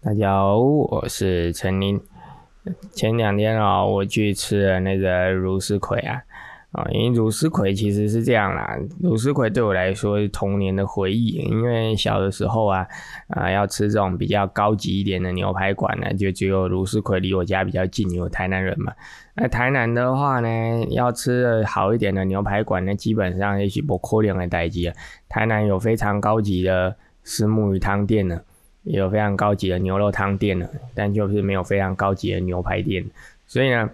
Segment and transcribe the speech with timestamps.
[0.00, 2.00] 大家好，我是陈林。
[2.92, 6.22] 前两天啊，我去吃了那个茹丝葵啊，
[6.70, 12.86] 啊，因为茹丝葵其实是这样啦，茹丝葵对我来说是童年的回忆，因为小的时候啊，
[13.26, 18.92] 啊，要吃这种比较高级一点的牛排馆呢，就只有茹丝葵离我家比较近，有台南人嘛。
[19.34, 20.48] 那台南的话呢，
[20.90, 24.94] 要吃好一点的牛排馆呢，基本上也许不可能的代际啊。
[25.28, 26.94] 台南有非常高级的
[27.24, 28.40] 石木鱼汤店呢。
[28.88, 33.04] 也有非常高级的牛肉汤店了，但就是没有非常高级的牛排店。
[33.46, 33.88] 所以呢，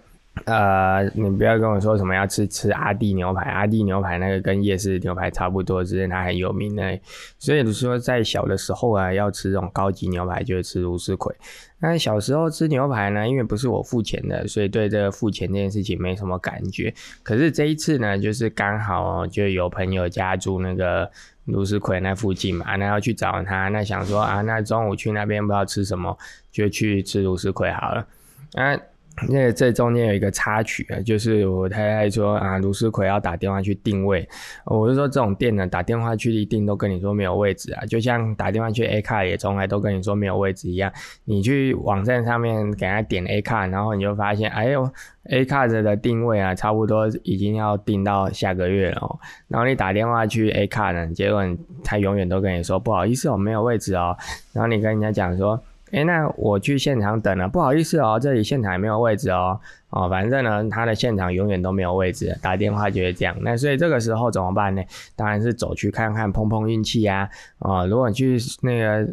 [0.45, 6.99] 呃，你不要跟我说什么要吃吃阿弟牛排，阿弟牛排那个跟夜市牛排差不多，只是它很有名的。
[7.39, 11.35] 所以说，在小的时候啊，要吃这种高级牛排，就是吃卢斯葵。
[11.81, 16.95] 那小时候吃牛排呢，因为不是我付钱的，所以对这个付钱这件事情没什么感觉。
[17.23, 21.11] 可是这一次呢，就是刚好就有朋友家住那个。
[21.47, 26.17] 卢思奎那附近嘛，那要去找他，那想说啊，那中午去那边不知道吃什么，
[26.51, 28.07] 就去吃卢思奎好了。
[28.55, 28.79] 啊，
[29.29, 34.29] 那这中间有一个插曲啊，就是我太太说啊，卢思奎要打电话去定位，
[34.65, 40.93] 我就说这种店呢，打电话去一定都跟你说没有位置啊，就像打电话去 A 卡也从来都跟你说没有位置一样。
[41.25, 44.91] 你去网站上面给他点 A 卡，然后你就发现，哎呦。
[45.31, 49.19] A card 的定位啊，差不多已经要定到下个月了哦。
[49.49, 51.43] 然后你打电话去 A card，结果
[51.83, 54.15] 他永远都跟你说不好意思，我没有位置哦。
[54.53, 55.59] 然后你跟人家讲说，
[55.91, 59.61] 哎，那我去现场等了，不好意思哦，这里现场没有位置哦。
[59.91, 63.37] 哦，反正呢，他的现场永远都没有位置，打电话就是这样。
[63.41, 64.83] 那所以这个时候怎么办呢？
[65.15, 67.29] 当然是走去看看，碰碰运气啊。
[67.59, 69.09] 哦，如果你去那个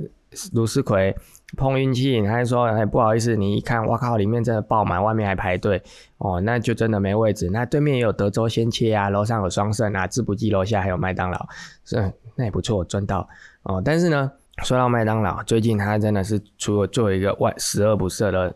[0.53, 1.15] 卢思奎。
[1.57, 5.83] 碰运气，他就说：“哎，不好意思，你一看，哇靠，里面真的爆满，外面还排队
[6.17, 7.49] 哦，那就真的没位置。
[7.51, 11.45] 那对面也有德州鲜切啊，楼上有双盛啊，自补记楼下还有麦当劳，
[11.83, 13.27] 是那也不错，赚到
[13.63, 13.81] 哦。
[13.83, 14.31] 但是呢，
[14.63, 18.55] 说到麦当劳，最近他真的是出了做一个外十恶不赦的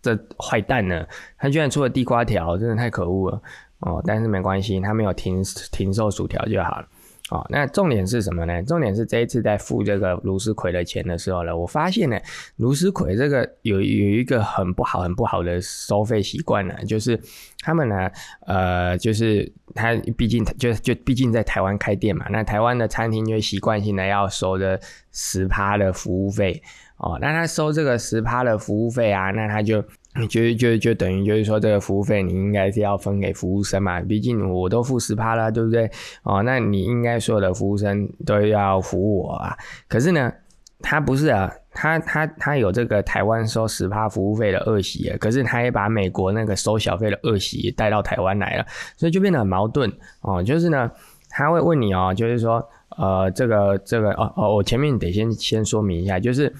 [0.00, 3.42] 这坏蛋呢，他居然出了地瓜条，真的太可恶了
[3.80, 4.02] 哦。
[4.06, 6.86] 但是没关系，他没有停停售薯条就好了。”
[7.32, 8.62] 哦，那重点是什么呢？
[8.64, 12.20] 重点是这一次在付这个卢思奎的钱的时候呢，我发现呢，
[12.56, 17.18] 卢思奎这个有有一个很不好、很不好的收费习惯呢，就是
[17.60, 18.10] 他们呢，
[18.46, 24.78] 呃，就是他毕竟就就毕竟在台湾开店嘛，那台湾的餐厅就习惯性的要收的
[25.10, 26.62] 十趴的服务费
[26.98, 29.82] 哦，那他收这个十趴的服务费啊，那他就。
[30.28, 35.90] 就就就等于就是说，这个服务费你应该是要分给服务生嘛，毕竟我都付十趴了，对不对？
[36.22, 39.56] 哦，那你应该所有的服务生都要服务我啊。
[39.88, 40.30] 可是呢，
[40.80, 48.66] 他不是啊，他他他有这个台湾收十趴服务费的恶习，可是他也把美国那个收小费的恶习带到台湾来了，
[48.98, 49.90] 所以就变得很矛盾
[50.20, 50.42] 哦。
[50.42, 50.90] 就是呢，
[51.30, 52.62] 他会问你哦，就是说，
[52.98, 56.52] 呃，这个这个哦哦，我前面得先先说明一下，就是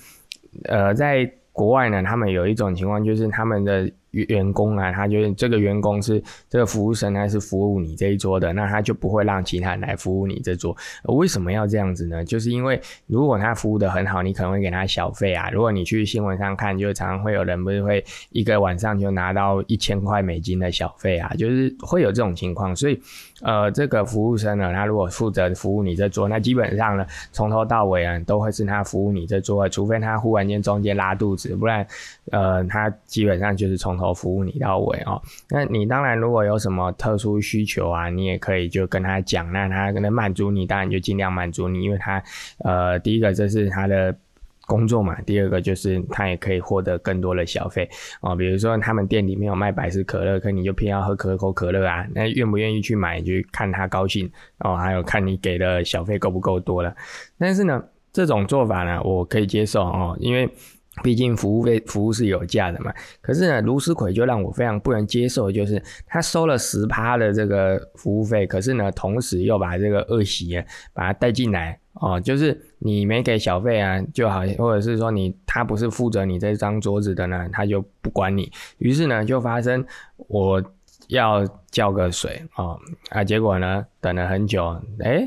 [0.65, 1.31] 呃在。
[1.53, 3.91] 国外呢，他们有一种情况，就是他们的。
[4.13, 10.77] 员工啊，他觉得这个员工是这个服务生，他是服务你这一桌的，那他就不会让其他人来服务你这桌。
[11.05, 12.23] 为什么要这样子呢？
[12.23, 15.49] 就是因为如果他服务的很好，你可能会给他小费啊。
[15.51, 22.77] 如果你去新闻上看，就常常会有人不是会一个晚上就拿到一千块美金的小费啊，就是会有这种情况。
[22.77, 23.01] 所以，
[23.41, 31.87] 呃，这个服务生呢，他如果负责服务你这桌，那基本上呢，从头到尾啊，都会是他服务你这桌，除非他忽然间中间拉肚子，不然，
[32.31, 33.97] 呃，他基本上就是从。
[34.02, 35.21] 头服务你到位哦，
[35.51, 42.23] 那你当然如果有什么特殊需求啊，你也可以就跟他讲，那他可能满足你，当然就尽量满足你，因为他
[42.61, 44.17] 呃，第一个这是他的
[44.67, 47.87] 工作嘛，第二个就是他也可以获得更多的小费
[48.23, 54.31] 哦，比如说他们店里面有卖百事可乐，可你就偏要喝可口可乐啊，那愿不愿意去买就看他高兴
[54.61, 56.95] 哦，还有看你给的小费够不够多了，
[57.39, 60.49] 但是呢，这种做法呢，我可以接受哦，因为。
[61.03, 62.93] 毕竟服务费服务是有价的嘛，
[63.23, 79.83] 可是呢，卢思奎就让我非常不能接受，就是他收了十趴的这个服务费，可是呢，同时又把这个恶习把他带进来哦，就是你没给小费啊，就好，或者是说你他不是负责你这张桌子的呢，他就不管你，于是呢，就发生
[80.17, 80.63] 我
[81.09, 82.79] 要叫个水哦
[83.09, 85.27] 啊，结果呢，等了很久，哎，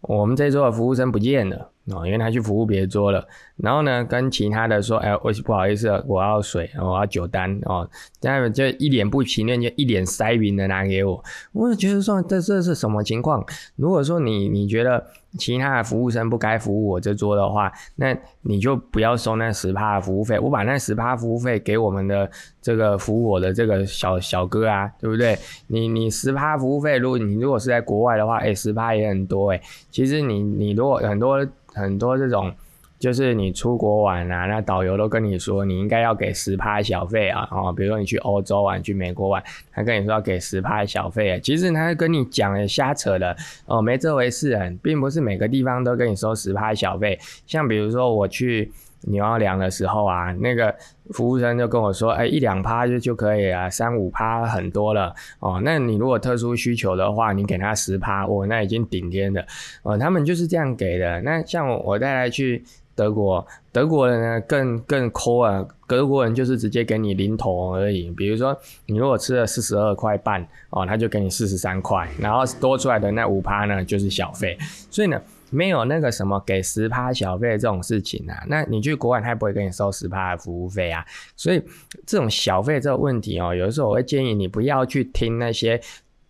[0.00, 1.72] 我们这桌的服务生不见了。
[1.90, 3.26] 哦，因为他去服务别桌了，
[3.56, 7.86] 然后呢，跟其他的说，哎，我不好意思，我要水，我要酒单哦，
[8.20, 11.22] 这样就一脸不情愿，就一脸塞云的拿给我，
[11.52, 13.44] 我就觉得说，这这是什么情况？
[13.76, 15.06] 如果说你你觉得
[15.38, 22.30] 其他的服务生不该服务我这桌的话，那你就不要收那十趴的服务费，我把那十趴服务费给我们的
[22.62, 25.38] 这个服务我的这个小小哥啊，对不对？
[25.66, 29.60] 你你十趴服务费，如果你如果是在国外的话，哎，十趴也很多哎，
[29.90, 31.46] 其实你你如果很多。
[31.76, 32.54] 很多这种
[32.98, 39.42] 就是你出国玩啊，那导游都跟你说你应该要给十趴小费啊，哦，比如说你去欧洲玩、去美国玩，
[39.72, 43.36] 他跟你说要给十趴小费啊，其实他跟你讲的瞎扯的
[43.66, 47.18] 哦，没这回事啊，并不是每个地方都跟你收十趴小费。
[47.46, 50.74] 像比如说我去牛奥良的时候啊，那个
[51.10, 55.60] 服务生就跟我说，哎，一两趴就就可以啊，三五趴很多了哦。
[55.62, 59.46] 那你如果特殊需求的话，你给他十趴，哦，那已经顶天的
[59.82, 61.20] 哦，他们就是这样给的。
[61.20, 62.64] 那像我带他去。
[62.94, 68.10] 德国，德国人呢更更抠啊，德国人就是直接给你零头而已。
[68.10, 68.56] 比如说，
[68.86, 74.56] 你如果吃了四十二块半哦，他就给你四十三块，然后多出来的那五趴呢就是小费。
[74.90, 75.20] 所以呢，
[75.50, 78.44] 没有那个什么给十趴小费这种事情啊。
[78.46, 81.04] 那你去国外，他也不会给你收十趴服务费啊。
[81.36, 81.62] 所以
[82.06, 85.80] 这种小费这个问题哦，有的时候我会建议你不要去听那些。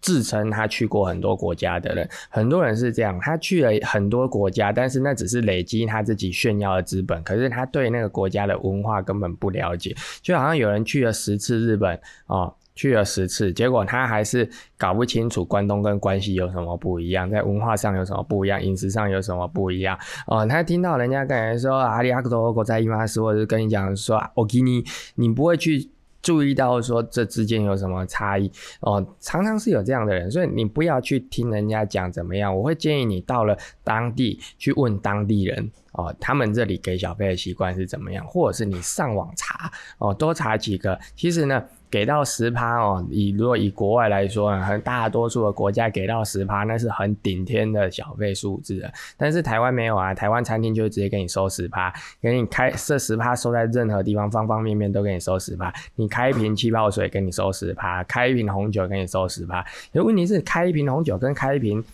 [0.04, 9.96] 自称他去过很多国家的人，很多人是这样，他去了很多国家，但是那只是累积他自己炫耀的资本，可是他对那个国家的文化根本不了解。
[10.20, 14.46] 就好像有人去了十次日本哦，去了十次，结果他还是
[14.76, 20.44] 搞不清楚关东跟关西有什么不一样，在文化上有什么不一样，饮食上有什么不一样哦。
[20.44, 24.84] 他听到人家跟人说阿里阿克多国在伊马斯，或者是跟你讲说我给你，
[25.14, 25.88] 你不会去。
[26.24, 28.50] 注意到说这之间有什么差异
[28.80, 32.56] 哦，常常是有这样的人，所以你不要去听人家讲怎么样。
[32.56, 40.98] 我会建议你到了当地去问当地人哦，他们这里给小费的习惯是怎么样，或者是你上网查哦，多查几个。
[41.14, 41.62] 其实呢。
[41.94, 48.92] 给到十趴哦，以如果以国外来说啊，很大多数的国家给到十趴，那是很顶天的小费数字的。
[49.16, 55.72] 但是台湾没有啊，台湾餐厅就直接给你收十趴，给你开设十趴，收在任何地方，方方面面都给你收十趴。
[55.94, 59.64] 你开一瓶气泡水给你收十趴，开一瓶红酒给你收十趴。
[59.92, 61.84] 可问题是，开一瓶红酒跟开一瓶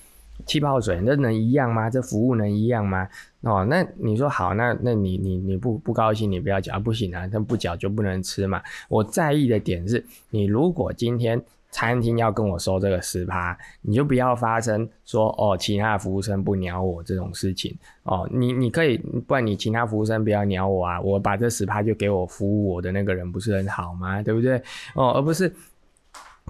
[0.51, 1.89] 气泡水，那能一样吗？
[1.89, 3.07] 这服务能一样吗？
[3.43, 8.61] 哦，那你说好，那那你你你不不高兴，你不要缴，不行啊，那不缴就不能吃嘛。
[8.89, 18.29] 我在意的点是，你如果今天餐厅要跟我收这个十趴，你就不要发生说哦，其他的服务生不鸟我这种事情哦。
[18.33, 24.21] 你你可以，不然你其他服务生不要鸟我啊，我把这十趴就给我服务我的那个人，不是很好吗？
[24.21, 24.61] 对不对？
[24.97, 25.55] 哦，而不是。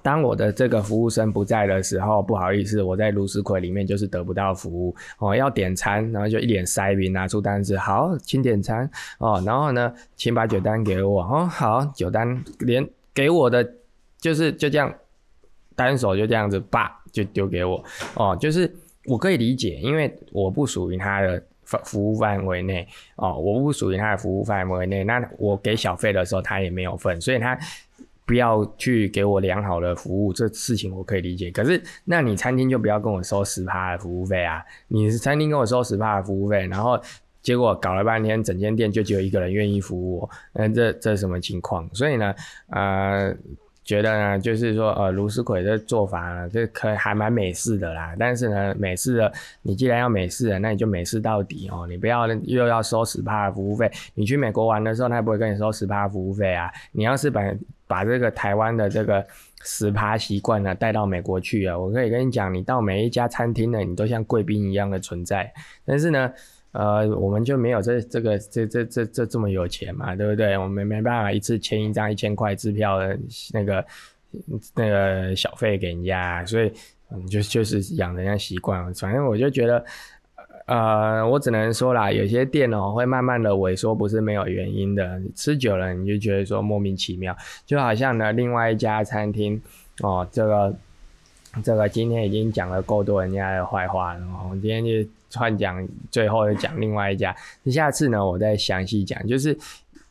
[0.02, 5.34] 当我的这个服务生不在的时候，不好意思，我在卢斯奎里面就是得不到服务哦。
[5.34, 9.42] 要点餐，然后就一脸塞宾，拿出单子，好，请点餐哦。
[9.44, 11.46] 然后呢，请把酒单给我哦。
[11.46, 13.68] 好，酒单连给我的
[14.18, 14.92] 就是就这样，
[15.74, 17.82] 单手就这样子，叭就丢给我
[18.14, 18.36] 哦。
[18.40, 18.72] 就是
[19.06, 22.86] 我可以理解，因为我不属于他的服服务范围内
[23.16, 27.58] 哦，我不属于他的服务范围内，那我给小费的时候他也没有份，所以他。
[28.30, 31.50] 不要去给我良好的服务，这事情我可以理解。
[31.50, 34.62] 可是，那你餐厅就不要跟我收十趴的服务费啊！
[34.86, 36.96] 你是餐厅跟我收十趴的服务费，然后
[37.42, 41.92] 结果搞了半天，整间店就只有一个人愿意服务我，那这这什么情况？
[41.92, 42.32] 所以呢，
[42.68, 43.34] 呃，
[43.82, 48.14] 觉得呢，就是说，呃，卢思奎的做法呢，这可还蛮美式的啦。
[48.16, 53.90] 但是呢，美式的，你既然要美式的，那你就美式到底哦，你不要又要收十趴的服务费。
[54.14, 56.70] 你去美国玩的时候，他也不会跟你收十趴服务费啊。
[56.92, 57.42] 你要是把
[57.90, 59.26] 把这个台湾的这个
[59.64, 65.52] 十趴习惯呢带到美国去啊，我可以跟你讲，你到每一家餐厅呢，你都像贵宾一样的存在。
[65.84, 66.32] 但是呢，
[66.70, 70.56] 呃，我们就没有这这个这这这这这么有钱嘛，对不对？
[70.56, 73.18] 我们没办法一次签一张一千块支票的
[73.52, 73.84] 那个
[74.76, 76.72] 那个小费给人家，所以
[77.10, 78.94] 嗯，就就是养人家习惯。
[78.94, 79.84] 反正我就觉得。
[80.70, 85.20] 呃，我只能说啦，有些店哦会慢慢的萎缩，不是没有原因的。
[85.34, 87.36] 吃久了你就觉得说莫名其妙，
[87.66, 89.60] 就好像呢另外一家餐厅
[90.00, 90.72] 哦，这个
[91.64, 97.34] 这个今天已经讲了够多人家的坏话了，我今天就串讲，最后讲另外一家，
[97.66, 99.58] 下次呢我再详细讲，就是。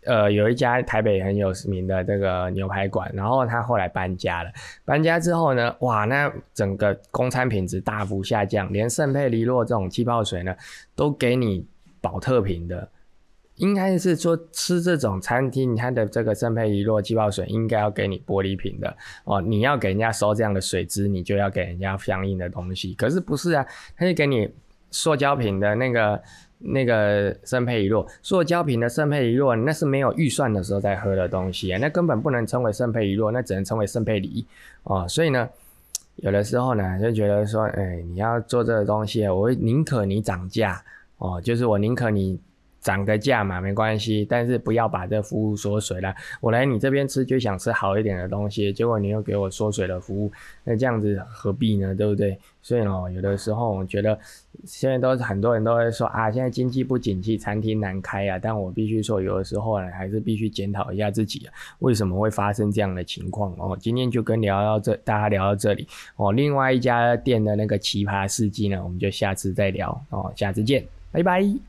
[0.10, 4.50] 呃，有一家台北很有名的这个牛排馆，然后他后来搬家了。
[4.84, 10.56] 搬家之后呢，哇，那整个公餐品质大幅下降，连圣佩利洛这种气泡水呢，
[10.96, 11.64] 都给你
[12.02, 12.90] 保特瓶的。
[13.58, 19.40] 应该是说吃这种餐厅，它的这个圣佩利洛气泡水应该要给你玻璃瓶的哦。
[19.40, 22.96] 你要给人家收这样的水质，你就要给人家相应的东西。
[22.96, 23.64] 可是不是啊，
[23.96, 24.52] 他就给你
[24.90, 26.20] 塑胶瓶的那个。
[26.60, 34.46] 那个圣佩里洛，塑胶瓶的圣佩里洛，那是没有预算的时候在喝的东西啊，那根本不能称为圣佩里洛，那只能称为圣佩里
[34.84, 35.08] 哦。
[35.08, 35.50] 所以呢，
[36.18, 40.84] 有的时候呢，就觉得说，哎，你要做这个东西，我宁可你涨价
[41.18, 42.38] 哦，就是我宁可你
[42.82, 46.14] 涨个价嘛，没关系，但是不要把这服务缩水了。
[46.42, 50.32] 我来你这边吃就想吃好一点的东西，结果你又给我缩水的服务，
[50.64, 51.94] 那这样子何必呢？
[51.94, 52.38] 对不对？
[52.62, 54.18] 所以哦，有的时候我觉得
[54.66, 58.38] 现在都是很多人都会说啊，现在经济不景气，餐厅难开啊。
[58.38, 63.78] 但我必须说，有的时候呢，还是必须检讨一下自己，为什么会发生这样的情况哦。
[63.80, 66.32] 今天就跟聊到这，大家聊到这里哦。
[66.34, 70.32] 另外一家店的那个奇葩事迹呢，我们就下次再聊哦。
[70.36, 71.69] 下次见，拜拜。